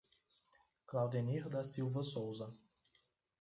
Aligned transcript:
Claudenir 0.87 1.47
da 1.47 1.61
Silva 1.61 2.01
Souza 2.01 2.51